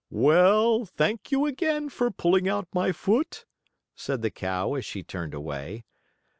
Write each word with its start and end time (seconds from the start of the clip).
"Well, 0.09 0.83
thank 0.85 1.31
you 1.31 1.45
again 1.45 1.87
for 1.89 2.09
pulling 2.09 2.49
out 2.49 2.67
my 2.73 2.91
foot," 2.91 3.45
said 3.93 4.23
the 4.23 4.31
cow, 4.31 4.73
as 4.73 4.83
she 4.83 5.03
turned 5.03 5.35
away. 5.35 5.85